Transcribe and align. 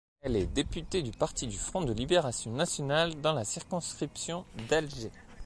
Elle 0.23 0.35
est 0.35 0.47
députée 0.47 1.03
du 1.03 1.11
Parti 1.11 1.45
du 1.45 1.59
front 1.59 1.81
de 1.83 1.93
libération 1.93 2.51
nationale 2.51 3.21
dans 3.21 3.33
la 3.33 3.43
circonscription 3.45 4.45
d'Alger. 4.67 5.11